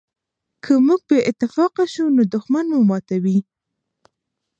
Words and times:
که 0.63 0.73
موږ 0.85 1.01
بې 1.09 1.19
اتفاقه 1.31 1.83
شو 1.93 2.05
نو 2.15 2.23
دښمن 2.33 2.65
مو 2.71 2.79
ماتوي. 2.89 3.37